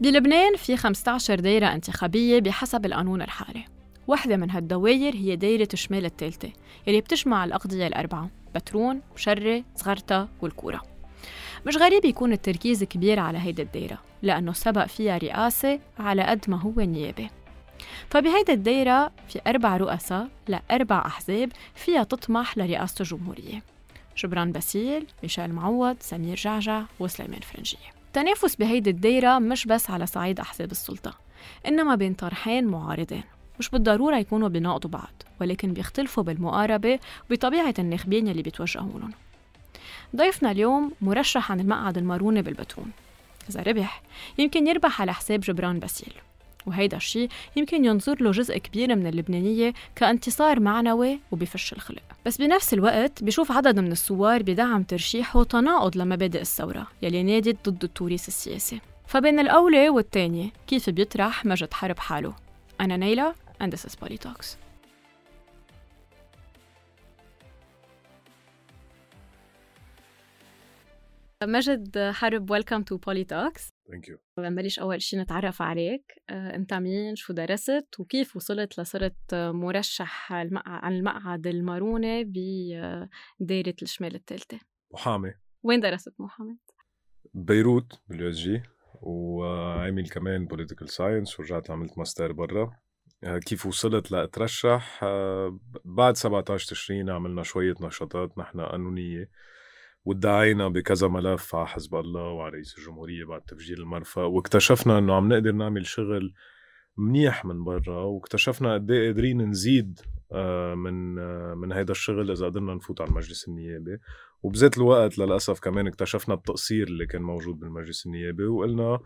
[0.00, 3.64] بلبنان في 15 دايرة انتخابية بحسب القانون الحالي.
[4.06, 6.52] واحدة من هالدواير هي دايرة شمال الثالثة
[6.88, 10.82] اللي بتجمع الأقضية الأربعة بترون، شرة، صغرتا والكورة.
[11.66, 16.60] مش غريب يكون التركيز كبير على هيدي الدايرة لأنه سبق فيها رئاسة على قد ما
[16.60, 17.30] هو نيابة.
[18.10, 23.62] فبهيدي الدايرة في أربع رؤساء لأربع أحزاب فيها تطمح لرئاسة الجمهورية.
[24.16, 27.93] جبران باسيل، ميشيل معوض، سمير جعجع وسليمان فرنجية.
[28.16, 31.14] التنافس بهيدي الدايرة مش بس على صعيد أحزاب السلطة
[31.66, 33.22] إنما بين طرحين معارضين
[33.58, 36.98] مش بالضرورة يكونوا بيناقضوا بعض ولكن بيختلفوا بالمقاربة
[37.30, 39.12] وبطبيعة الناخبين يلي بيتوجهوا لهم.
[40.16, 42.90] ضيفنا اليوم مرشح عن المقعد الماروني بالبترون
[43.50, 44.02] إذا ربح
[44.38, 46.14] يمكن يربح على حساب جبران باسيل.
[46.66, 52.02] وهيدا الشيء يمكن ينظر له جزء كبير من اللبنانية كانتصار معنوي وبفش الخلق.
[52.26, 57.84] بس بنفس الوقت بشوف عدد من الثوار بدعم ترشيحه تناقض لمبادئ الثورة يلي نادت ضد
[57.84, 58.80] التوريث السياسي.
[59.06, 62.34] فبين الأولى والتانية كيف بيطرح مجد حرب حاله؟
[62.80, 64.63] أنا نيلة and this is Polytalks.
[71.46, 76.22] مجد حرب welcome to Polytalks thank you بنبلش أول شيء نتعرف عليك.
[76.30, 84.60] آه، أنت مين شو درست؟ وكيف وصلت لصرت مرشح عن المقعد الماروني بدايرة الشمال الثالثة؟
[84.92, 85.32] محامي.
[85.62, 86.58] وين درست محامي؟
[87.34, 88.62] بيروت بال USJ
[89.02, 92.76] وعامل كمان political science ورجعت عملت ماستر برا.
[93.24, 99.30] آه، كيف وصلت لأترشح؟ آه، بعد 17 تشرين عملنا شوية نشاطات نحن قانونية.
[100.04, 105.32] وادعينا بكذا ملف على حزب الله وعلى رئيس الجمهورية بعد تفجير المرفأ واكتشفنا إنه عم
[105.32, 106.34] نقدر نعمل شغل
[106.96, 110.00] منيح من برا واكتشفنا قد إيه قادرين نزيد
[110.32, 111.14] آه، من
[111.58, 113.98] من هذا الشغل إذا قدرنا نفوت على المجلس النيابي.
[114.42, 119.00] وبذات الوقت للأسف كمان اكتشفنا التقصير اللي كان موجود بالمجلس النيابي وقلنا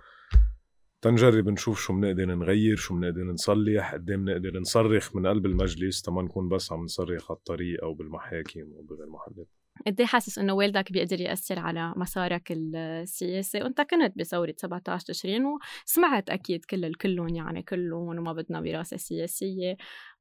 [1.03, 6.23] تنجرب نشوف شو بنقدر نغير شو بنقدر نصلح قد بنقدر نصرخ من قلب المجلس تما
[6.23, 9.58] نكون بس عم نصرخ على الطريق أو بالمحاكم أو بغير محلات.
[9.87, 16.31] قد حاسس إنه والدك بيقدر يأثر على مسارك السياسي؟ وأنت كنت بثورة 17 تشرين وسمعت
[16.31, 19.77] أكيد كل الكلهم يعني كلهم وما بدنا وراثه سياسية.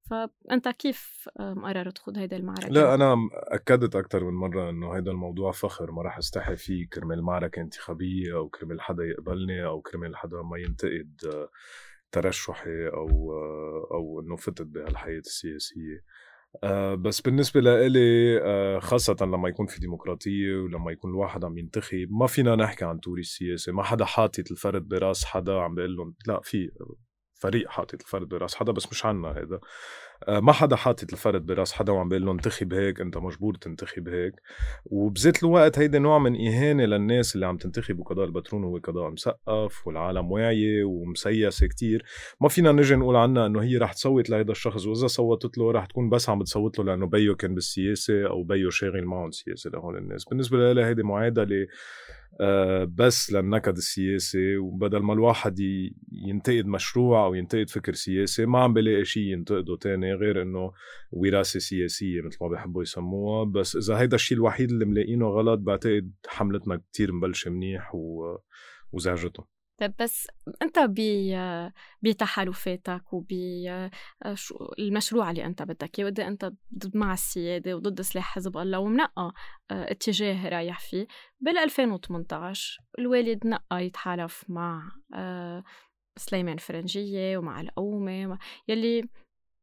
[0.09, 5.51] فأنت كيف مقرر تخوض هيدا المعركة؟ لا أنا أكدت أكثر من مرة إنه هيدا الموضوع
[5.51, 6.89] فخر ما راح أستحي فيه.
[6.89, 11.47] كرمال معركه انتخابية أو كرمال حدا يقبلني أو كرمال حدا ما ينتقد
[12.11, 13.33] ترشحي أو
[13.91, 16.03] أو إنه فتت بهالحياة السياسية.
[16.63, 22.07] آه بس بالنسبة لإلي آه خاصة لما يكون في ديمقراطية ولما يكون الواحد عم ينتخب
[22.09, 26.15] ما فينا نحكي عن توري السياسي ما حدا حاطط الفرد براس حدا عم بيقول لهم
[26.27, 26.69] لا في
[27.39, 29.59] فريق حاطط الفرد براس حدا بس مش عنا هذا
[30.27, 34.07] آه، ما حدا حاطط الفرد براس حدا وعم بيقول له انتخب هيك انت مجبور تنتخب
[34.07, 34.33] هيك
[34.85, 39.87] وبذات الوقت هيدا نوع من إهانة للناس اللي عم تنتخب وقضاء البترون هو قضاء مسقف
[39.87, 42.03] والعالم واعية ومسيسه كتير.
[42.41, 45.85] ما فينا نجي نقول عنها إنه هي رح تصوت لهيدا الشخص وإذا صوتت له رح
[45.85, 49.97] تكون بس عم بتصوت له لأنه بيو كان بالسياسة أو بيو شاغل معهم سياسة لهول
[49.97, 50.25] الناس.
[50.25, 51.67] بالنسبة لي هيدي معادله
[52.85, 55.59] بس للنكد السياسي وبدل ما الواحد
[56.11, 60.71] ينتقد مشروع أو ينتقد فكر سياسي ما عم بلاقي شيء ينتقده تاني غير إنه
[61.11, 63.43] وراثة سياسية مثل ما بيحبوا يسموها.
[63.45, 68.37] بس إذا هيدا الشيء الوحيد اللي ملاقينه غلط بعتقد حملتنا كتير مبلشة منيح و...
[68.91, 69.56] وزعجته.
[69.77, 70.27] طيب بس
[70.61, 70.79] أنت
[72.01, 73.31] بتحالفاتك وب
[74.79, 76.45] المشروع اللي أنت بدك إياه وقد أنت
[76.77, 79.33] ضد مع السيادة وضد سلاح حزب الله ومنقى
[79.71, 81.07] آه، اتجاه رايح فيه
[81.39, 85.63] بال 2018 الوالد نقى يتحالف مع آه،
[86.17, 89.09] سليمان فرنجية ومع القومي يلي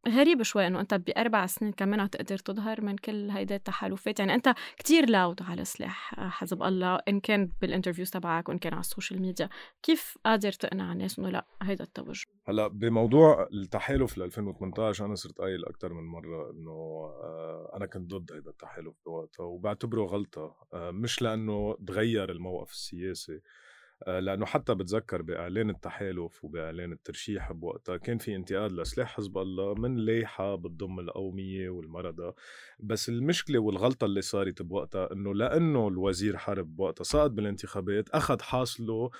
[0.08, 4.18] غريب شوي إنه أنت بأربع سنين كمان تقدر تظهر من كل هيدا التحالفات.
[4.18, 8.72] يعني أنت كتير loud على سلاح حزب الله إن كان بال interviews تبعك وإن كان
[8.72, 9.48] على ال social media.
[9.82, 15.38] كيف قادر تقنع الناس إنه لا هيدا التوجه؟ هلأ بموضوع التحالف ل 2018 أنا صرت
[15.38, 20.56] قايل أكثر من مرة إنه آه، أنا كنت ضد هيدا التحالف بوقتها وبعتبره غلطة.
[20.72, 23.40] آه، مش لأنه تغير الموقف السياسي.
[24.06, 29.96] لأنه حتى بتذكر بإعلان التحالف وبإعلان الترشيح بوقتها كان في انتقاد لسلاح حزب الله من
[29.96, 32.32] لايحه بتضم القوميه والمرضى
[32.80, 38.94] بس المشكلة والغلطة اللي صارت بوقتها إنه لأنه الوزير حرب بوقتها سقط بالانتخابات أخذ حاصله
[38.94, 39.10] آه،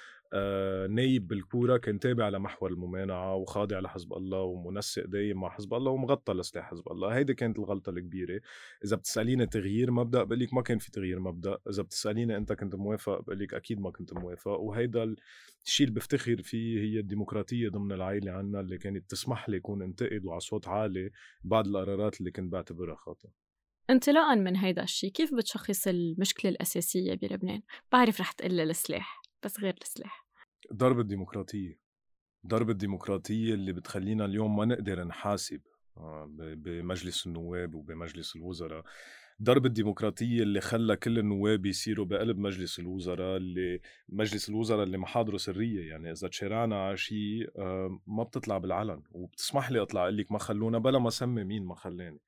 [0.91, 6.33] نايب بالكورة كان تابع لمحور الممانعة وخاضع لحزب الله ومنسق دايم مع حزب الله ومغطى
[6.33, 7.17] لسلاح حزب الله.
[7.17, 8.41] هيدي كانت الغلطة الكبيرة.
[8.85, 11.59] إذا بتسأليني تغيير مبدأ بقول لك ما كان في تغيير مبدأ.
[11.71, 14.61] إذا بتسأليني أنت كنت موافق بقول لك أكيد ما كنت موافق.
[14.61, 15.15] وهيدا
[15.67, 20.25] الشيء اللي بفتخر فيه هي الديمقراطية ضمن العائلة عنا اللي كانت تسمح لي يكون انتقد
[20.25, 21.11] وعلى صوت عالي
[21.45, 23.31] بعض القرارات اللي كنت بعتبرها خاطئة.
[23.91, 27.63] انطلاقا من هيدا الشيء كيف بتشخص المشكلة الأساسية بلبنان؟
[27.93, 29.24] بعرف رح تقلي السلاح.
[29.45, 30.27] بس غير السلاح.
[30.73, 31.79] ضرب الديمقراطية.
[32.47, 35.61] ضرب الديمقراطية اللي بتخلينا اليوم ما نقدر نحاسب
[35.97, 38.85] آه، بمجلس النواب وبمجلس الوزراء.
[39.43, 45.37] ضرب الديمقراطية اللي خلى كل النواب يصيروا بقلب مجلس الوزراء اللي مجلس الوزراء اللي محاضره
[45.37, 45.89] سرية.
[45.91, 49.03] يعني إذا تشارعنا على شيء آه، ما بتطلع بالعلن.
[49.11, 52.21] وبتسمح لي أطلع أقول لك ما خلونا بلا ما سمي مين ما خلاني.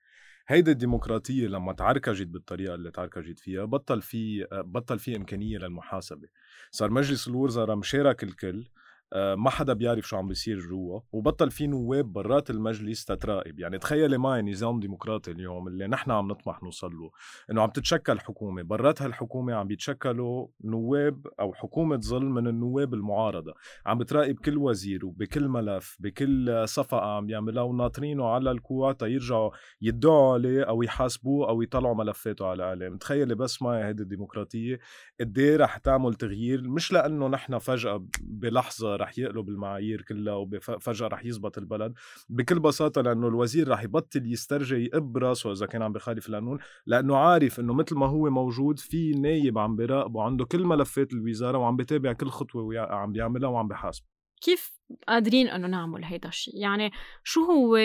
[0.48, 6.28] هيدي الديمقراطية لما تعركجت بالطريقة اللي تعركجت فيها بطل في آه، بطل في إمكانية للمحاسبة.
[6.70, 8.68] صار مجلس الوزراء مشارك الكل
[9.14, 13.60] ما حدا بيعرف شو عم بيصير جوا وبطل في نواب برات المجلس تتراقب.
[13.60, 17.10] يعني تخيلي معي نظام ديمقراطي اليوم اللي نحن عم نطمح نوصل له
[17.50, 18.62] إنه عم تتشكل حكومة.
[18.62, 23.54] برات هالحكومة عم بيتشكلوا نواب أو حكومة ظل من النواب المعارضة.
[23.86, 29.50] عم بتراقب كل وزير وبكل ملف بكل صفقة عم يعملها وناطرينه على الكوع تيرجعوا
[29.82, 32.96] يدعوا عليه أو يحاسبوه أو يطلعوا ملفاته على الإعلام.
[32.98, 34.78] تخيلي بس معي هيدي الديمقراطية
[35.20, 41.08] قد إيه رح تعمل تغيير مش لأنه نحن فجأة بلحظة رح يقلب المعايير كلها وفجأة
[41.08, 41.94] رح يزبط البلد.
[42.28, 47.16] بكل بساطة لأنه الوزير رح يبطل يسترجي يقب راسه إذا كان عم بخالف القانون لأنه
[47.16, 51.76] عارف إنه مثل ما هو موجود في نايب عم بيراقبه عنده كل ملفات الوزارة وعم
[51.76, 54.06] بتابع كل خطوة عم بيعملها وعم بحاسبه
[54.40, 56.90] كيف قادرين إنه نعمل هيدا الشيء يعني
[57.24, 57.76] شو هو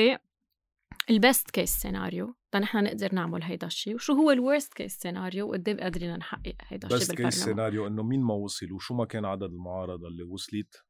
[1.10, 5.50] ال best case scenario لنحن نقدر نعمل هيدا الشيء وشو هو ال worst case scenario
[5.50, 9.26] وقدي قادرين نحقق هيدا الشيء بالبرلمان؟ case scenario إنه مين ما وصل وشو ما كان
[9.26, 10.86] عدد المعارضة اللي وصلت؟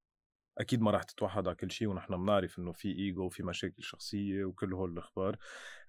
[0.61, 4.45] أكيد ما راح تتوحد على كل شيء ونحن بنعرف إنه في ايجو وفي مشاكل شخصية
[4.45, 5.37] وكل هول الأخبار.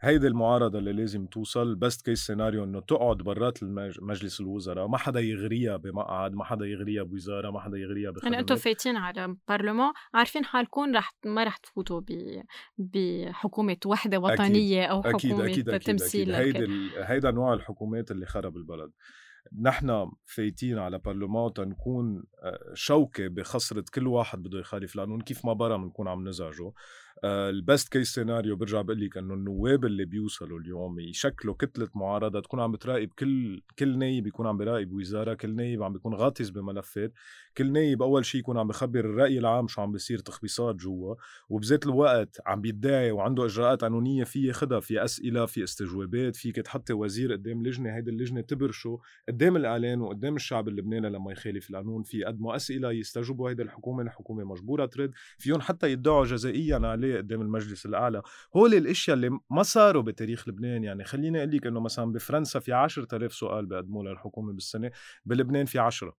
[0.01, 1.75] هيدي المعارضة اللي لازم توصل.
[1.75, 3.59] بست كيس سيناريو إنه تقعد برات
[4.03, 8.39] مجلس الوزراء ما حدا يغريها بمقعد ما حدا يغريها بوزارة ما حدا يغريها بخدمات يعني
[8.39, 12.01] أنتم فايتين على برلمان عارفين حالكم رح ما رح تفوتوا
[12.79, 15.99] بحكومة وحدة وطنية أو حكومة أكيد أكيد أكيد.
[15.99, 16.57] تمثيل أكيد.
[16.57, 18.91] هيدي هيدا نوع الحكومات اللي خرب البلد.
[19.61, 25.53] نحن فايتين على برلمان تنكون آه، شوكة بخسرة كل واحد بده يخالف القانون كيف ما
[25.53, 26.73] برا بنكون عم نزعجه.
[27.25, 32.41] ال best case scenario برجع بقول لك إنه النواب اللي بيوصلوا اليوم يشكلوا كتلة معارضة
[32.41, 36.51] تكون عم بتراقب كل كل نايب يكون عم بيراقب وزارة كل نايب عم بيكون غاطس
[36.51, 37.13] بملفات
[37.57, 41.15] كل نايب أول شيء يكون عم بخبر الرأي العام شو عم بيصير تخبيصات جوا
[41.49, 46.93] وبذات الوقت عم بيدعي وعنده إجراءات قانونية في ياخذها في أسئلة في استجوابات فيك تحطي
[46.93, 48.99] وزير قدام لجنة هيدي اللجنة تبرشه
[49.29, 54.45] قدام الإعلام وقدام الشعب اللبناني لما يخالف القانون في يقدموا أسئلة يستجوبوا هيدي الحكومة الحكومة
[54.45, 58.23] مجبورة ترد فيهم حتى يدعوا جزائيا عليه عليه قدام المجلس الأعلى.
[58.57, 62.73] هول الأشياء اللي ما صاروا بتاريخ لبنان يعني خليني أقول لك إنه مثلا بفرنسا في
[62.73, 64.91] 10000 سؤال بيقدموه للحكومة بالسنة
[65.25, 66.17] بلبنان في 10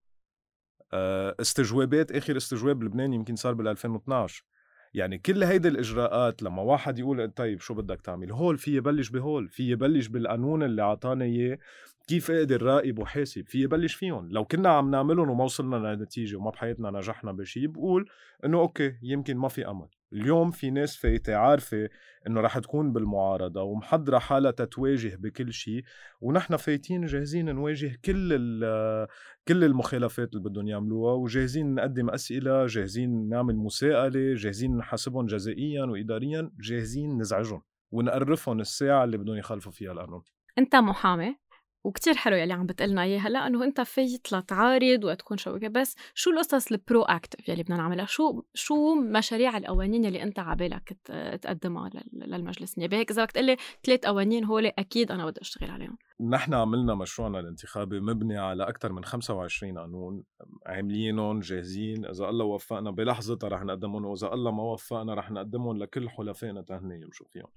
[0.93, 4.45] آه، استجوابات آخر استجواب بلبنان يمكن صار بال 2012
[4.93, 9.49] يعني كل هيدي الإجراءات لما واحد يقول طيب شو بدك تعمل؟ هول في يبلش بهول
[9.49, 11.57] في يبلش بالقانون اللي أعطانا إياه
[12.07, 14.31] كيف أقدر راقب وحاسب في يبلش فيهم.
[14.31, 18.09] لو كنا عم نعملهم وما وصلنا لنتيجة وما بحياتنا نجحنا بشيء بقول
[18.45, 19.87] إنه okay يمكن ما في أمل.
[20.13, 21.89] اليوم في ناس فايتة عارفة
[22.27, 25.83] إنه رح تكون بالمعارضة ومحضرة حالها تتواجه بكل شيء
[26.21, 28.33] ونحن فايتين جاهزين نواجه كل
[29.47, 36.51] كل المخالفات اللي بدهم يعملوها وجاهزين نقدم أسئلة جاهزين نعمل مساءلة جاهزين نحاسبهم جزائيا واداريا
[36.59, 37.61] جاهزين نزعجهم
[37.91, 40.23] ونقرفهم الساعة اللي بدهم يخالفوا فيها القانون.
[40.57, 41.35] أنت محامي؟
[41.83, 46.31] وكتير حلو يلي عم بتقلنا اياه هلأ إنه أنت فايت لتعارض وتكون شوكه بس شو
[46.31, 50.97] القصص ال proactive يلي بدنا نعملها؟ شو شو مشاريع القوانين يلي أنت عبالك
[51.41, 55.71] تقدمها للمجلس النيابي؟ هيك إذا بدك تقول لي ثلاث قوانين هول أكيد أنا بدي أشتغل
[55.71, 55.97] عليهم.
[56.29, 60.23] نحن عملنا مشروعنا الانتخابي مبني على أكثر من 25 قانون
[60.65, 62.05] عاملينهم جاهزين.
[62.05, 67.01] إذا الله وفقنا بلحظتها رح نقدمهم وإذا الله ما وفقنا رح نقدمهم لكل حلفائنا تهني
[67.01, 67.47] يمشوا فيهم.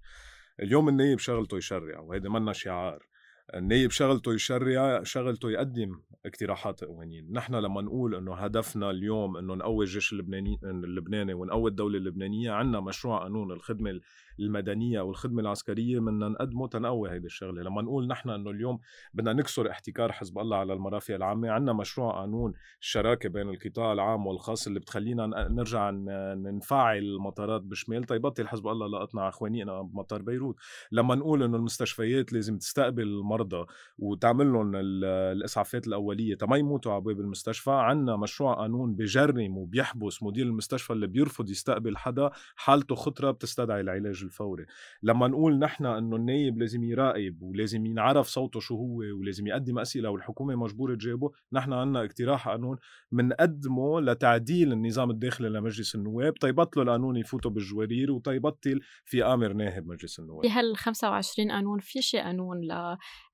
[0.62, 3.06] اليوم النايب شغلته يشرع وهيدي منا شعار.
[3.54, 7.32] النايب شغلته يشرع شغلته يقدم اقتراحات قوانين.
[7.32, 12.80] نحن لما نقول إنه هدفنا اليوم إنه نقوي الجيش اللبناني اللبناني ونقوي الدولة اللبنانية عندنا
[12.80, 14.00] مشروع قانون الخدمة
[14.40, 17.62] المدنية والخدمة العسكرية بدنا نقدمه تنقوي هيدي الشغلة.
[17.62, 18.78] لما نقول نحن إنه اليوم
[19.14, 24.26] بدنا نكسر احتكار حزب الله على المرافق العامة عندنا مشروع قانون الشراكه بين القطاع العام
[24.26, 25.90] والخاص اللي بتخلينا نرجع
[26.36, 30.56] نفعل المطارات بشمال تيبطل حزب الله لقطنا اخوانينا بمطار بيروت.
[30.92, 33.66] لما نقول إنه المستشفيات لازم تستقبل المرضى
[33.98, 40.46] وتعمل لهم الإسعافات الأولية تما يموتوا على باب المستشفى عندنا مشروع قانون بجرم وبيحبس مدير
[40.46, 44.66] المستشفى اللي بيرفض يستقبل حدا حالته خطرة بتستدعي العلاج الفوري.
[45.02, 50.10] لما نقول نحن إنه النايب لازم يراقب ولازم ينعرف صوته شو هو ولازم يقدم أسئلة
[50.10, 52.76] والحكومة مجبورة تجاوبه نحن عندنا اقتراح قانون
[53.12, 60.18] بنقدمه لتعديل النظام الداخلي لمجلس النواب تيبطلوا القانون يفوتوا بالجوارير وتيبطل في آمر ناهب مجلس
[60.18, 60.42] النواب.
[60.42, 62.60] بهال 25 قانون في شي قانون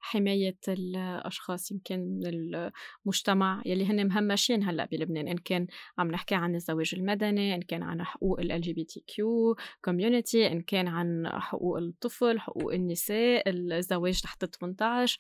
[0.01, 2.27] حماية الأشخاص يمكن من
[3.07, 5.67] المجتمع يلي هن مهمشين هلأ بلبنان إن كان
[5.99, 9.15] عم نحكي عن الزواج المدني إن كان عن حقوق ال LGBTQ
[9.91, 15.19] community إن كان عن حقوق الطفل حقوق النساء الزواج تحت 18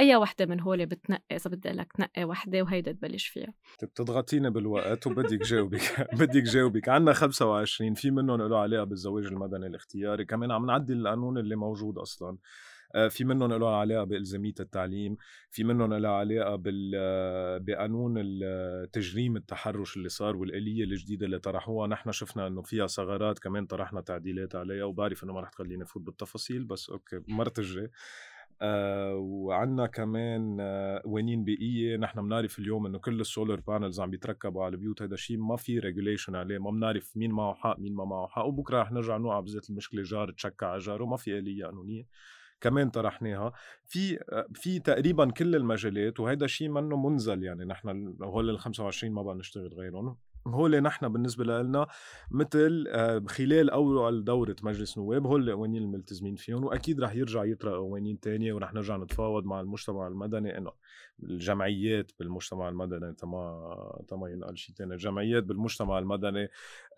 [0.00, 3.54] أي وحدة من هول بتنقي إذا بدي لك تنقي وحدة وهيدا تبلش فيها.
[3.82, 5.80] بتضغطيني بالوقت وبدك جاوبك
[6.20, 6.88] بدك جاوبك.
[6.88, 10.24] عندنا 25 في منهم له علاقة بالزواج المدني الاختياري.
[10.24, 12.28] كمان عم نعدل القانون اللي موجود أصلاً.
[12.28, 12.38] آه،
[13.08, 15.16] في منهم له علاقة بإلزامية التعليم
[15.50, 16.90] في منهم له علاقة بال
[17.60, 18.14] بقانون
[18.92, 21.86] تجريم التحرش اللي صار والآلية الجديدة اللي طرحوها.
[21.88, 26.02] نحن شفنا إنه فيها ثغرات كمان طرحنا تعديلات عليها وبعرف إنه ما رح تخليني فوت
[26.02, 27.90] بالتفاصيل بس okay المرة الجاي.
[28.62, 34.10] آه وعندنا كمان آه قوانين بيئية نحن بنعرف اليوم إنه كل ال solar panels عم
[34.10, 35.02] بيتركبوا على البيوت.
[35.02, 36.58] هذا شيء ما في regulation عليه.
[36.58, 38.44] ما بنعرف مين معه حق مين ما معه حق.
[38.44, 41.04] وبكرة رح نرجع نوقع بذات المشكلة جار تشكى على جاره.
[41.04, 42.06] ما في آلية قانونية.
[42.64, 43.52] كمان طرحناها.
[43.86, 44.18] في
[44.54, 49.34] في تقريبا كل المجالات وهيدا شيء منه منزل يعني نحن هول ال 25 ما بقى
[49.34, 50.16] نشتغل غيرهم.
[50.46, 51.86] هول نحن بالنسبة لنا
[52.30, 57.74] مثل آه، خلال أول دورة مجلس نواب هول القوانين الملتزمين فيهم وأكيد رح يرجع يطرق
[57.74, 60.72] قوانين تانية ورح نرجع نتفاوض مع المجتمع المدني إنه
[61.22, 66.48] الجمعيات بالمجتمع المدني تما تما ينقال شيء تاني الجمعيات بالمجتمع المدني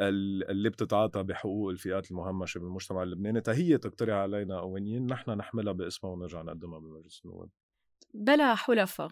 [0.01, 6.43] اللي بتتعاطى بحقوق الفئات المهمشة بالمجتمع اللبناني تهي تقترح علينا قوانين نحن نحملها باسمها ونرجع
[6.43, 7.66] نقدمها بمجلس النواب.
[8.15, 9.09] بلا حلفاء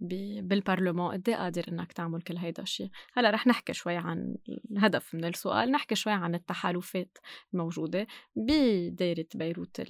[0.00, 1.12] بالبرلمان.
[1.12, 4.36] قد إيه قادر إنك تعمل كل هيدا الشيء هلا رح نحكي شوي عن
[4.70, 7.18] الهدف من السؤال نحكي شوي عن التحالفات
[7.54, 9.82] الموجودة بدايرة بيروت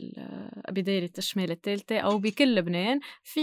[0.71, 3.01] بدايرة الشمال الثالثه أو بكل لبنان.
[3.23, 3.41] في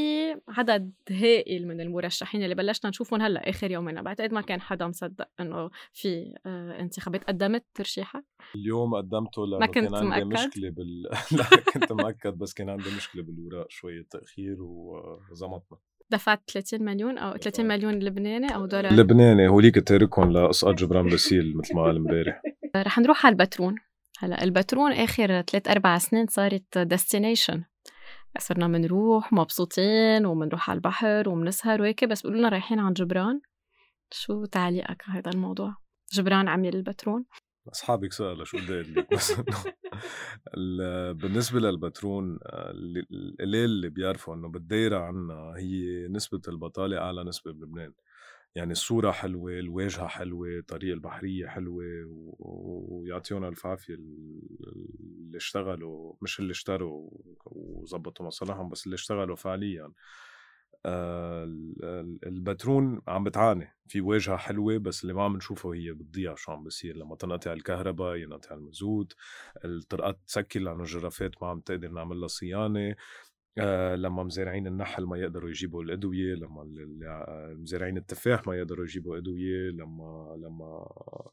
[0.47, 5.27] عدد هائل من المرشحين اللي بلشنا نشوفهم هلأ آخر يومين بعتقد ما كان حدا مصدق
[5.39, 7.23] إنه في آه، انتخابات.
[7.23, 10.25] قدمت ترشيحك؟ اليوم قدمته لأنه كان عندي.
[10.25, 11.01] مشكلة بال
[11.37, 11.43] لا
[11.73, 14.07] كنت مأكد بس كان عندي مشكلة بالوراق شوية.
[14.19, 14.57] تأخير
[15.31, 15.77] وزمطنا.
[16.09, 18.93] دفعت 30 مليون أو 30 مليون لبناني أو دولار.
[18.93, 22.41] لبناني هوليك تاركهم لاسقاط جبران باسيل مثل ما قال امبارح.
[22.87, 23.75] رح نروح على البترون
[24.19, 27.63] هلا البترون آخر ثلاث أربع سنين صارت ديستنيشن
[28.39, 33.41] صرنا بنروح مبسوطين وبنروح على البحر وبنسهر وهيك بس بيقولوا لنا رايحين عند جبران.
[34.11, 35.75] شو تعليقك على هذا الموضوع؟
[36.13, 37.25] جبران عمل البترون
[37.71, 39.33] أصحابك سألوا شو بدي أقول لك بس
[41.23, 47.93] بالنسبة للبترون القليل اللي بيعرفوا إنه بالدايره عنا هي نسبة البطالة أعلى نسبة بلبنان.
[48.55, 51.83] يعني الصورة حلوة الواجهة حلوة الطريقة البحرية حلوة
[52.39, 57.09] ويعطيهم ألف عافية اللي اشتغلوا مش اللي اشتروا
[57.45, 59.91] وظبطوا مصالحهم بس اللي اشتغلوا فعليا.
[62.25, 63.67] البترون عم بتعاني.
[63.87, 66.97] في واجهة حلوة بس اللي ما عم نشوفه هي بتضيع شو عم بصير.
[66.97, 69.13] لما تنقطع الكهرباء ينقطع المزود
[69.65, 72.95] الطرقات تسكر لأنه الجرافات ما عم تقدر نعمل لها صيانة.
[73.59, 76.63] آه لما مزارعين النحل ما يقدروا يجيبوا الأدوية لما
[77.53, 81.31] مزارعين التفاح ما يقدروا يجيبوا أدوية لما لما آه،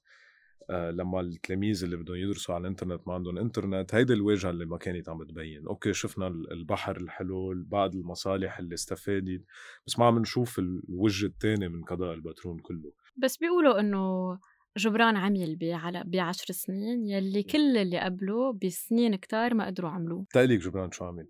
[0.71, 5.09] لما التلاميذ اللي بدهم يدرسوا على الإنترنت ما عندهم إنترنت هيدي الواجهه اللي ما كانت
[5.09, 9.45] عم بتبين أوكي شفنا البحر الحلو بعض المصالح اللي استفادت
[9.87, 12.93] بس ما عم نشوف الوجه الثاني من قضاء البترون كله.
[13.17, 14.39] بس بيقولوا إنه
[14.77, 20.27] جبران عمل على بعشر سنين يلي كل اللي قبله بسنين كتار ما قدروا عملوه.
[20.31, 21.29] تقليك جبران شو عمل؟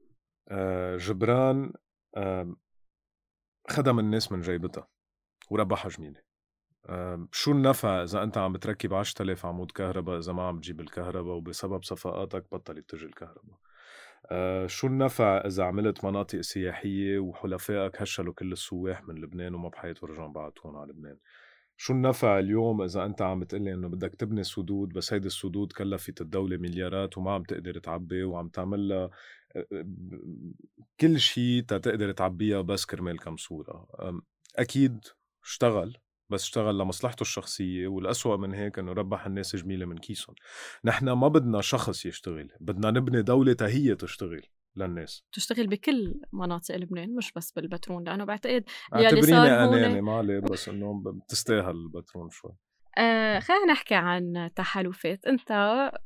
[0.49, 1.73] آه جبران
[2.17, 2.57] آه
[3.69, 4.89] خدم الناس من جيبتها
[5.51, 6.24] وربحها جميلة.
[7.33, 11.83] شو النفع إذا أنت عم بتركب 10000 عمود كهرباء إذا ما عم تجيب الكهرباء وبسبب
[11.83, 13.59] صفقاتك بطلت تجي الكهرباء؟
[14.31, 20.09] أه شو النفع إذا عملت مناطق سياحية وحلفائك هشلوا كل السواح من لبنان وما بحياتوا
[20.09, 21.19] رجعوا بعتون على لبنان؟
[21.77, 26.21] شو النفع اليوم إذا أنت عم بتقلي إنه بدك تبني سدود بس هيدي السدود كلفت
[26.21, 29.11] الدولة مليارات وما عم تقدر تعبي وعم تعمل لها
[31.01, 33.87] كل شيء تقدر تعبيها بس كرمال كم صورة؟
[34.57, 35.05] أكيد
[35.45, 35.97] اشتغل.
[36.31, 40.37] بس اشتغل لمصلحته الشخصية والأسوأ من هيك إنه ربح الناس جميلة من كيسهم.
[40.85, 44.43] نحن ما بدنا شخص يشتغل بدنا نبني دولة هي تشتغل
[44.77, 45.25] للناس.
[45.33, 51.03] تشتغل بكل مناطق لبنان مش بس بالبترون لأنه بعتقد صار هون يعني مالي بس إنه
[51.07, 52.53] بتستاهل البترون شوي.
[52.99, 55.27] آه خلينا نحكي عن تحالفات.
[55.27, 55.51] أنت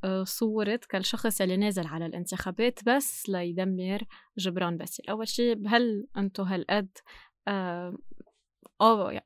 [0.04, 4.02] آه صورت كالشخص اللي نازل على الانتخابات بس ليدمر
[4.38, 5.02] جبران باسل.
[5.10, 6.88] أول شيء هل أنتم هالقد
[7.48, 7.96] آه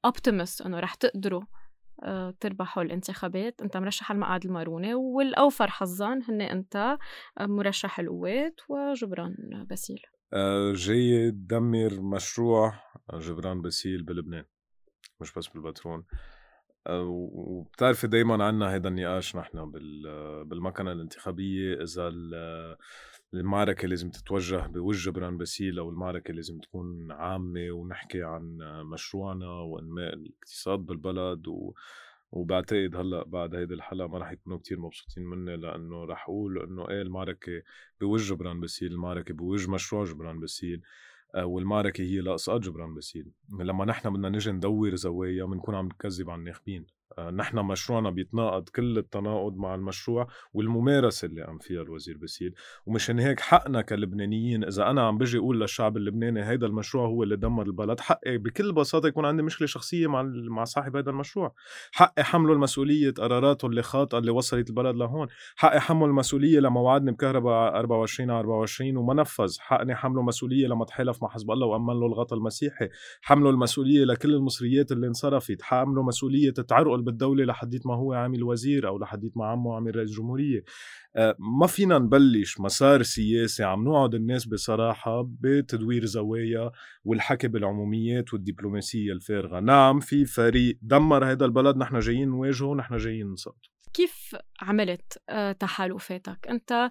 [0.05, 1.43] optimist إنه رح تقدروا
[2.03, 3.62] آه، تربحوا الانتخابات.
[3.62, 6.77] أنت مرشح المقعد الماروني والأوفر حظا هن أنت
[7.39, 9.35] آه، مرشح القوات وجبران
[9.69, 10.03] باسيل.
[10.33, 12.75] آه، جاي تدمر مشروع
[13.15, 14.45] جبران باسيل بلبنان
[15.21, 16.05] مش بس بالبترون
[16.91, 19.71] وبتعرفي دايما عنا هذا النقاش نحن
[20.45, 22.12] بالمكنة الانتخابية إذا
[23.35, 28.59] المعركة لازم تتوجه بوجه جبران باسيل أو المعركة لازم تكون عامة ونحكي عن
[28.93, 31.75] مشروعنا وإنماء الاقتصاد بالبلد و...
[32.33, 36.89] وبعتقد هلأ بعد هيدي الحلقة ما رح يكونوا كتير مبسوطين مني لأنه رح أقول إنه
[36.89, 37.62] إيه المعركة
[38.01, 40.83] بوجه جبران باسيل المعركة بوجه مشروع جبران باسيل
[41.35, 46.31] آه، والمعركة هي لاسقاط جبران باسيل لما نحن بدنا نجي ندور زوايا بنكون عم نكذب
[46.31, 46.87] على الناخبين.
[47.21, 52.54] نحن مشروعنا بيتناقض كل التناقض مع المشروع والممارسة اللي قام فيها الوزير باسيل
[52.87, 57.37] ومشان هيك حقنا كلبنانيين إذا أنا عم بجي أقول للشعب اللبناني هيدا المشروع هو اللي
[57.37, 61.54] دمر البلد حقي بكل بساطة يكون عندي مشكلة شخصية مع مع صاحب هذا المشروع.
[61.92, 65.28] حقي حمله المسؤولية قراراته اللي خاطئة اللي وصلت البلد لهون.
[65.57, 70.85] حقي حمله المسؤولية لما وعدني بكهرباء 24 على 24 وما نفذ حقني حمله مسؤولية لما
[70.85, 72.88] تحالف مع حزب الله وأمن له الغطاء المسيحي.
[73.23, 75.62] حمله المسؤولية لكل المصريات اللي انصرفت.
[75.62, 80.11] حمله مسؤولية تعرقل بالدولة لحديت ما هو عامل وزير أو لحديت ما عمه عامل رئيس
[80.11, 80.64] جمهورية.
[81.16, 86.71] آه، ما فينا نبلش مسار سياسي عم نوعد الناس بصراحة بتدوير زوايا
[87.04, 89.61] والحكي بالعموميات والدبلوماسية الفارغة.
[89.61, 95.53] نعم في فريق دمر هذا البلد نحن جايين نواجهه نحن جايين نسقطه كيف عملت آه،
[95.53, 96.91] تحالفاتك؟ أنت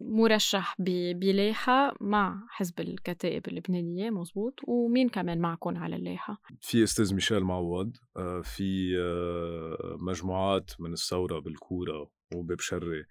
[0.00, 7.40] مرشح بلايحة مع حزب الكتائب اللبنانية مزبوط ومين كمان معكم على اللايحة؟ في أستاذ ميشيل
[7.40, 13.04] معوض آه، في آه، مجموعات من الثورة بالكورة وببشري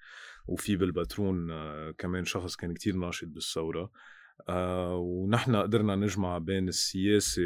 [0.48, 1.52] وفي بالبترون
[1.92, 3.92] كمان شخص كان كتير ناشط بالثورة
[4.96, 7.42] ونحن قدرنا نجمع بين السياسة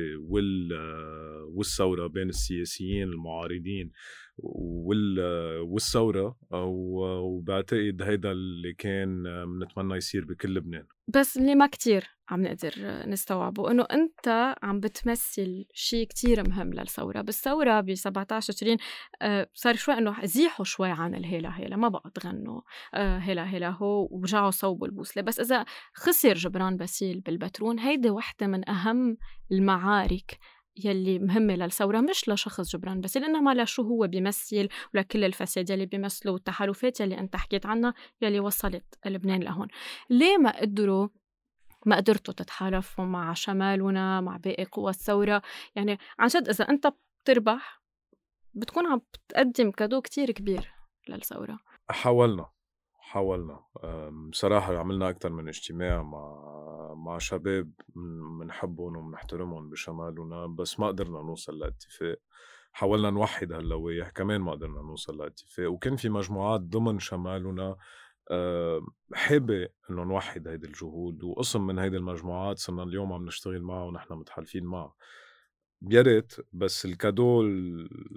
[1.56, 3.92] والثورة بين السياسيين المعارضين وال
[4.38, 10.86] والثورة وبعتقد هيدا اللي كان بنتمنى يصير بكل لبنان.
[11.08, 12.72] بس اللي ما كتير عم نقدر
[13.08, 17.22] نستوعبه إنه أنت عم بتمثل شيء كتير مهم للثورة.
[17.22, 18.77] بالثورة ب 17 20
[19.22, 22.62] آه، صار شوي إنه زيحوا شوي عن الهيلا هيلا ما بقى تغنوا
[22.94, 25.24] آه، هيلا هيلا هو ورجعوا صوبوا البوصلة.
[25.24, 29.18] بس إذا خسر جبران باسيل بالبترون هيدي وحدة من أهم
[29.51, 30.38] المعارك
[30.84, 36.34] يلي مهمة للثورة مش لشخص جبران بس إنما لشو هو بيمثل ولكل الفساد يلي بيمثلوا
[36.34, 39.67] والتحالفات يلي أنت حكيت عنها يلي وصلت لبنان لهون.
[40.10, 41.08] ليه ما قدروا
[41.86, 45.41] ما قدرتوا تتحالفوا مع شمالنا مع باقي قوى الثورة؟
[45.76, 47.82] يعني عن جد إذا أنت بتربح
[48.54, 50.73] بتكون عم بتقدم كادو كتير كبير
[51.10, 51.60] للثورة.
[51.89, 52.55] حاولنا.
[53.15, 53.60] حاولنا.
[54.30, 56.45] بصراحة عملنا أكثر من اجتماع مع
[56.95, 57.71] مع شباب
[58.39, 62.17] بنحبهم وبنحترمهم بشمالنا بس ما قدرنا نوصل لاتفاق.
[62.71, 65.71] حاولنا نوحد هاللوائح كمان ما قدرنا نوصل لاتفاق.
[65.71, 67.78] وكان في مجموعات ضمن شمالنا
[69.13, 74.13] حابة إنه نوحد هيدي الجهود وقسم من هيدي المجموعات صرنا اليوم عم نشتغل معها ونحن
[74.13, 74.95] متحالفين معها.
[75.81, 77.41] يا ريت بس الكادو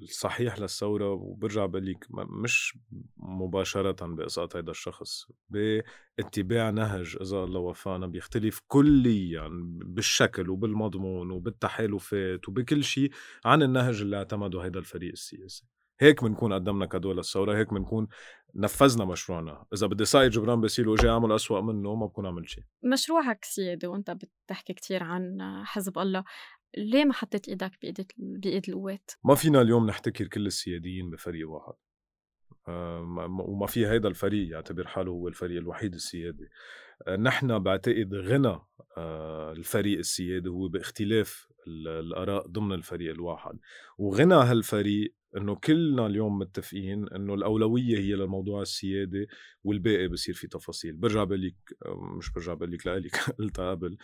[0.02, 2.06] الصحيح للثورة وبرجع بقول لك
[2.42, 2.78] مش
[3.16, 9.48] مباشرة بإسقاط هذا الشخص باتباع نهج إذا الله وفانا بيختلف كليا
[9.84, 13.10] بالشكل وبالمضمون وبالتحالفات وبكل شيء
[13.44, 15.64] عن النهج اللي اعتمده هذا الفريق السياسي.
[16.00, 18.08] هيك بنكون قدمنا cadeau للثورة هيك بنكون
[18.54, 19.66] نفذنا مشروعنا.
[19.74, 22.64] إذا بدي side جبران باسيل واجي أعمل أسوأ منه ما بكون عملت شيء.
[22.92, 24.16] مشروعك سيادة وأنت
[24.46, 26.24] بتحكي كثير عن حزب الله.
[26.76, 31.74] ليه ما حطيت إيدك بايد بإيد القوات؟ ما فينا اليوم نحتكر كل السياديين بفريق واحد.
[32.68, 36.48] وما في هيدا الفريق يعتبر حاله هو الفريق الوحيد السيادي.
[37.06, 38.58] آه، نحن بعتقد غنى
[38.96, 43.58] آه، الفريق السيادي هو باختلاف الآراء ضمن الفريق الواحد.
[43.98, 49.26] وغنى هالفريق إنه كلنا اليوم متفقين إنه الأولوية هي للموضوع السيادي
[49.64, 50.92] والباقي بصير في تفاصيل.
[50.92, 51.54] برجع بقول لك
[52.18, 53.96] مش برجع بقول لك لك قلتها قبل.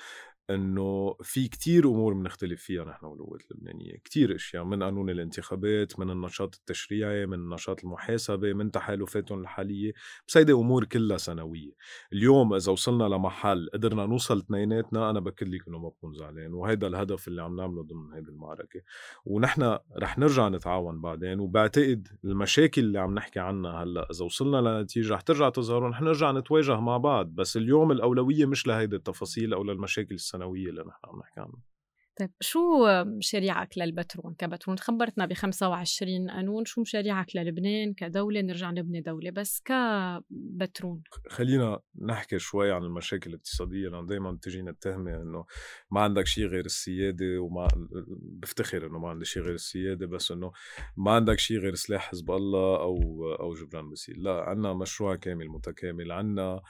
[0.51, 6.11] إنه في كتير أمور بنختلف فيها نحن والقوات اللبنانية، كتير أشياء من قانون الانتخابات، من
[6.11, 9.93] النشاط التشريعي، من نشاط المحاسبه، من تحالفاتهم الحالية،
[10.29, 11.73] بس هيدي أمور كلها سنوية،
[12.13, 16.87] اليوم إذا وصلنا لمحل قدرنا نوصل اثنيناتنا أنا بكد لك إنه ما بكون زعلان، وهيدا
[16.87, 18.81] الهدف اللي عم نعمله ضمن هيدي المعركة،
[19.25, 25.15] ونحن رح نرجع نتعاون بعدين، وبعتقد المشاكل اللي عم نحكي عنها هلأ إذا وصلنا لنتيجة
[25.15, 29.65] رح ترجع تظهر ونحن نرجع نتواجه مع بعض، بس اليوم الأولوية مش لهيدي التفاصيل أو
[29.65, 31.63] للمشاكل السنوية اللي نحن عم نحكي عنها.
[32.21, 32.61] طيب شو
[33.05, 39.63] مشاريعك للبترون كبترون خبرتنا ب 25 قانون شو مشاريعك للبنان كدولة؟ نرجع نبني دولة بس
[39.65, 45.45] كبترون خلينا نحكي شوي عن المشاكل الاقتصادية لأن دايما بتجينا التهمة إنه
[45.91, 47.69] ما عندك شيء غير السيادة وما
[48.43, 50.53] بفتخر إنه ما عندي شيء غير السيادة بس إنه
[50.97, 55.49] ما عندك شيء غير سلاح حزب الله أو أو جبران باسيل لا عندنا مشروع كامل
[55.49, 56.63] متكامل عندنا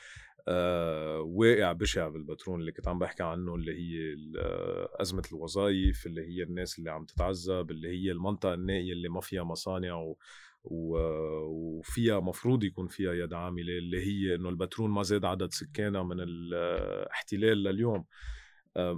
[0.48, 4.16] آه واقع بشع بالبترون اللي كنت عم بحكي عنه اللي هي
[5.00, 9.44] أزمة الوظائف اللي هي الناس اللي عم تتعذب اللي هي المنطقة النائية اللي ما فيها
[9.44, 10.16] مصانع و
[10.64, 16.16] وفيها مفروض يكون فيها يد عاملة اللي هي إنه البترون ما زاد عدد سكانها من
[16.20, 18.04] الاحتلال لليوم.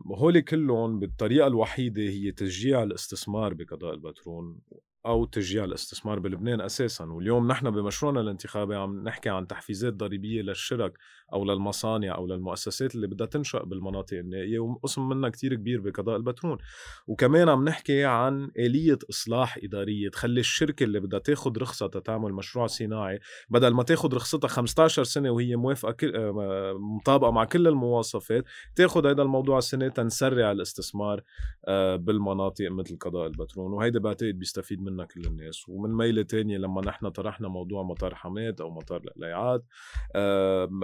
[0.07, 4.61] هول كلهم بالطريقة الوحيدة هي تشجيع الاستثمار بقضاء البترون
[5.07, 7.05] أو تشجيع الاستثمار بلبنان أساسا.
[7.05, 10.99] واليوم نحن بمشروعنا الانتخابي عم نحكي عن تحفيزات ضريبية للشرك
[11.33, 16.59] أو للمصانع أو للمؤسسات اللي بدها تنشأ بالمناطق النائية وقسم منها كتير كبير بقضاء البترون
[17.07, 22.66] وكمان عم نحكي عن آلية إصلاح إدارية تخلي الشركة اللي بدها تاخذ رخصة تتعمل مشروع
[22.66, 26.16] صناعي بدل ما تاخذ رخصتها 15 سنة وهي موافقة كل...
[26.16, 28.45] آه، مطابقة مع كل المواصفات
[28.77, 31.23] تاخذ هذا الموضوع سنة تنسرع الاستثمار
[31.69, 36.83] آه، بالمناطق مثل قضاء البترون وهيدا بعتقد بيستفيد منها كل الناس ومن ميلة تانية لما
[36.87, 39.65] نحن طرحنا موضوع مطار حماد أو مطار القليعات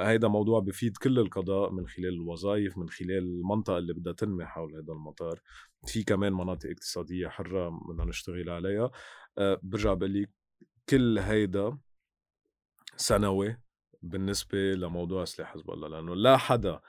[0.00, 4.74] هيدا موضوع بفيد كل القضاء من خلال الوظائف من خلال المنطقة اللي بدها تنمي حول
[4.74, 5.40] هذا المطار.
[5.86, 8.90] في كمان مناطق اقتصادية حرة بدنا نشتغل عليها.
[9.38, 10.30] أه برجع بقول لك
[10.88, 11.78] كل هيدا
[12.96, 13.56] سنوي
[14.02, 16.80] بالنسبة لموضوع سلاح حزب الله لأنه لا حدا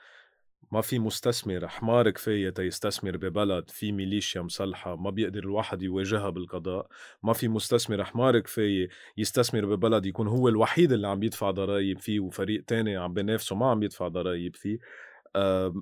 [0.72, 6.88] ما في مستثمر حمار كفايه تيستثمر ببلد في ميليشيا مسلحه ما بيقدر الواحد يواجهها بالقضاء.
[7.22, 12.20] ما في مستثمر حمار كفايه يستثمر ببلد يكون هو الوحيد اللي عم يدفع ضرائب فيه
[12.20, 14.78] وفريق تاني عم بينافسه ما عم يدفع ضرائب فيه.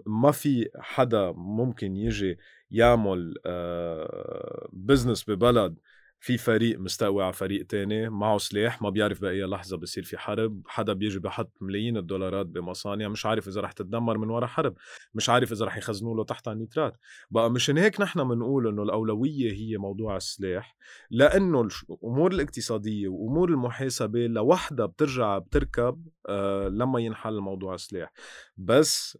[0.06, 2.38] ما في حدا ممكن يجي
[2.70, 3.34] يعمل
[4.72, 5.78] بزنس ببلد
[6.24, 10.62] في فريق مستقوي على فريق تاني معه سلاح ما بيعرف بأي لحظة بصير في حرب
[10.66, 14.74] حدا بيجي بحط ملايين الدولارات بمصانع مش عارف إذا رح تتدمر من وراء حرب
[15.14, 16.96] مش عارف إذا رح يخزنوا له تحتها نيترات
[17.30, 20.76] بقى مشان هيك نحن بنقول إنه الأولوية هي موضوع السلاح
[21.10, 28.12] لأنه الأمور الاقتصادية وأمور المحاسبة لوحدها بترجع بتركب آه لما ينحل موضوع السلاح
[28.56, 29.18] بس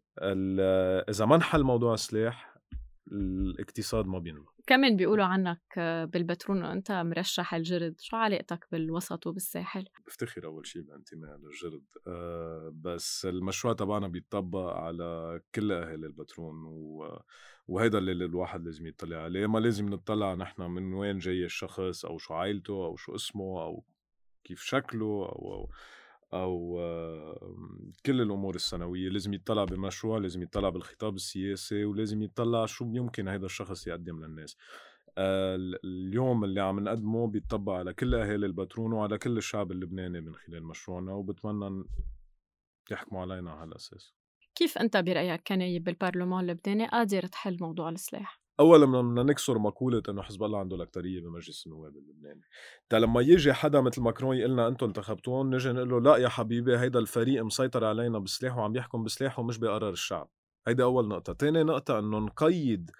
[1.08, 2.52] إذا ما انحل موضوع السلاح
[3.12, 4.51] الاقتصاد ما بينمو.
[4.66, 5.62] كمان بيقولوا عنك
[6.12, 13.26] بالبترون وانت مرشح الجرد شو علاقتك بالوسط وبالساحل؟ بفتخر أول شيء بانتمائي للجرد أه بس
[13.26, 17.18] المشروع تبعنا بيطبق على كل أهالي البترون و...
[17.68, 19.46] وهيدا اللي الواحد لازم يطلع عليه.
[19.46, 23.84] ما لازم نطلع نحن من وين جاي الشخص أو شو عائلته أو شو اسمه أو
[24.44, 25.70] كيف شكله أو, أو
[26.34, 26.78] أو
[28.06, 29.08] كل الأمور السنوية.
[29.08, 34.56] لازم يطلع بمشروع لازم يطلع بالخطاب السياسي ولازم يطلع شو يمكن هذا الشخص يقدم للناس.
[35.18, 40.64] اليوم اللي عم نقدمه بيطبق على كل أهالي البترون وعلى كل الشعب اللبناني من خلال
[40.64, 41.84] مشروعنا وبتمنى
[42.90, 44.14] يحكموا علينا على هالاساس
[44.54, 50.22] كيف أنت برأيك كنايب بالبرلمان اللبناني قادر تحل موضوع السلاح؟ اولا بدنا نكسر مقولة إنه
[50.22, 52.40] حزب الله عنده الاكثريه بمجلس النواب اللبناني.
[52.88, 56.28] تا لما يجي حدا مثل ماكرون يقول لنا أنتم انتخبتوهم نجي نقول له لا يا
[56.28, 60.28] حبيبي هيدا الفريق مسيطر علينا بسلاح وعم يحكم بسلاحه ومش بقرار الشعب.
[60.66, 61.34] هيدا أول نقطة.
[61.34, 62.90] ثاني نقطة إنه نقيد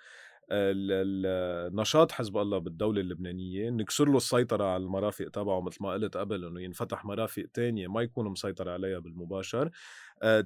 [1.73, 6.45] نشاط حزب الله بالدولة اللبنانية نكسر له السيطرة على المرافق تبعه مثل ما قلت قبل
[6.45, 9.71] إنه ينفتح مرافق تانية ما يكون مسيطر عليها بالمباشر.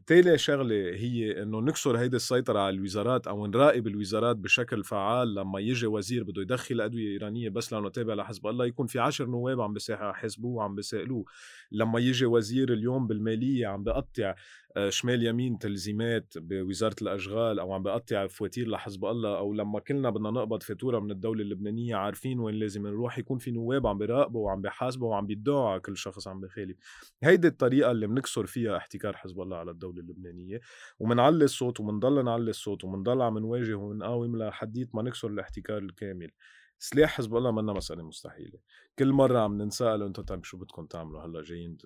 [0.07, 5.61] تالي شغلة هي إنه نكسر هيدي السيطرة على الوزارات أو نراقب الوزارات بشكل فعال لما
[5.61, 9.61] يجي وزير بده يدخل أدوية إيرانية بس لأنه تابع لحزب الله يكون في عشر نواب
[9.61, 11.25] عم بيحاسبوه وعم بيسائلوه
[11.73, 14.35] لما يجي وزير اليوم بالمالية عم بقطع
[14.77, 20.11] آه، شمال يمين تلزيمات بوزارة الأشغال أو عم بقطع فواتير لحزب الله أو لما كلنا
[20.11, 24.47] بدنا نقبض فاتورة من الدولة اللبنانية عارفين وين لازم نروح يكون في نواب عم بيراقبوا
[24.47, 26.77] وعم بيحاسبوا وعم بيدعوا على كل شخص عم بخالف.
[27.23, 29.56] هيدي الطريقة اللي بنكسر فيها احتكار حزب الله.
[29.57, 30.61] على الدولة اللبنانية
[30.99, 36.31] ومنعلي الصوت ومنضل نعلي الصوت ومنضل عم نواجه ونقاوم لحديت ما نكسر الاحتكار الكامل.
[36.79, 38.59] سلاح حزب الله منا مسألة مستحيلة.
[38.99, 41.77] كل مرة عم ننسأل أنتم طيب شو بدكم تعملوا هلأ جايين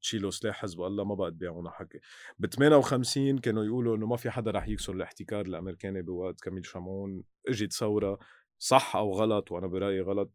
[0.00, 2.00] تشيلوا سلاح حزب الله ما بقى تبيعونا حكي.
[2.38, 7.24] ب 58 كانوا يقولوا إنه ما في حدا رح يكسر الاحتكار الأمريكاني بوقت كميل شامون
[7.48, 8.18] إجت ثورة
[8.58, 10.30] صح أو غلط؟ وأنا برأيي غلط.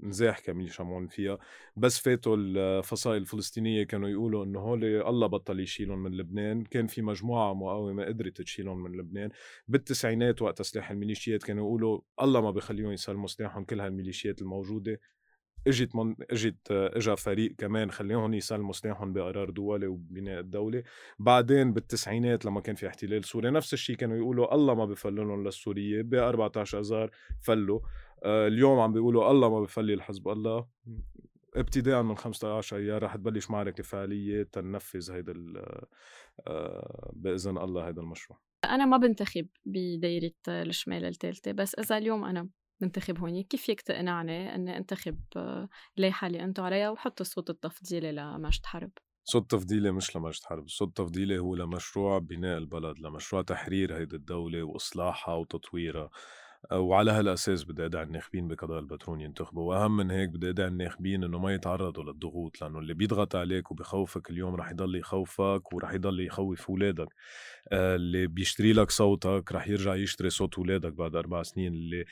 [0.00, 1.38] نزاح كامل شمعون فيها.
[1.76, 6.64] بس فاتوا الفصائل الفلسطينية كانوا يقولوا إنه هول الله بطل يشيلهم من لبنان.
[6.64, 9.30] كان في مجموعة مقاومة قدرت تشيلهم من لبنان.
[9.68, 15.00] بالتسعينات وقت سلاح الميليشيات كانوا يقولوا الله ما بخليهم يسلموا سلاحهم كل هالميليشيات الموجودة.
[15.66, 20.82] إجت من إجت اجى فريق كمان خليهم يسلموا سلاحهم بقرار دولي وبناء الدولة.
[21.18, 26.02] بعدين بالتسعينات لما كان في احتلال سوريا نفس الشيء كانوا يقولوا الله ما بفللهم للسوريه
[26.02, 27.80] ب 14 اذار فلوا.
[28.24, 30.66] اليوم عم بيقولوا الله ما بفلي الحزب الله.
[31.56, 35.34] ابتداء من 15 ايار رح تبلش معركة فعلية تنفذ هيدا
[36.46, 38.38] آه، بإذن الله هيدا المشروع.
[38.64, 42.48] أنا ما بنتخب بدايرة الشمال الثالثة بس إذا اليوم أنا
[42.80, 45.20] بنتخب هون كيف فيك تقنعني اني انتخب
[45.98, 48.90] اللايحه اللي أنتم عليها وحط الصوت التفضيلي لمجد حرب؟
[49.24, 54.62] صوت تفضيلي مش لمجد حرب صوت تفضيلي هو لمشروع بناء البلد لمشروع تحرير هيدي الدولة
[54.62, 56.10] وإصلاحها وتطويرها.
[56.72, 61.38] وعلى هالأساس بدي أدعي الناخبين بقضاء البترون ينتخبوا وأهم من هيك بدي أدعي الناخبين إنه
[61.38, 66.70] ما يتعرضوا للضغوط لأنه اللي بيضغط عليك وبخوفك اليوم رح يضل يخوفك ورح يضل يخوف
[66.70, 67.08] اولادك
[67.72, 72.04] آه، اللي بيشتري لك صوتك رح يرجع يشتري صوت اولادك بعد أربع سنين اللي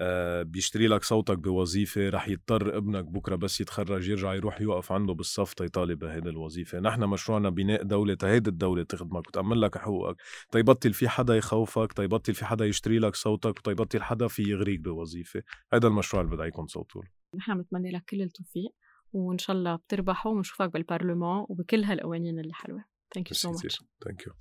[0.00, 5.14] آه، بيشتري لك صوتك بوظيفة رح يضطر ابنك بكرة بس يتخرج يرجع يروح يوقف عنده
[5.14, 6.80] بالصف تيطالب بهيدي الوظيفة.
[6.80, 10.16] نحن مشروعنا بناء دولة هيدي الدولة تخدمك وتأمن لك حقوقك.
[10.50, 15.42] تيبطل في حدا يخوفك تيبطل في حدا يشتري لك صوتك وتيبطل حدا في يغريك بوظيفة.
[15.72, 17.00] هذا المشروع اللي بدي يكون صوته
[17.34, 18.74] نحن بنتمنى لك كل التوفيق
[19.12, 22.84] وإن شاء الله بتربحوا ونشوفك بالبرلمان وبكل هالقوانين اللي حلوة.
[23.14, 24.32] ثانك يو سو ماتش ثانك يو